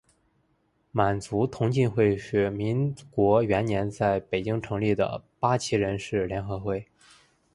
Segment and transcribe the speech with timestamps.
[0.91, 6.87] 满族同进会是民国元年在北京成立的八旗人士联合会。